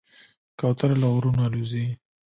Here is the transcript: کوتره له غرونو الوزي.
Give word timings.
کوتره 0.59 0.95
له 1.01 1.07
غرونو 1.13 1.41
الوزي. 1.47 1.85